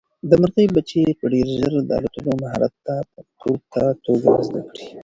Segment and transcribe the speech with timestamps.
[0.29, 2.73] د مرغۍ بچي به ډېر ژر د الوتلو مهارت
[3.11, 4.85] په پوره توګه زده کړي.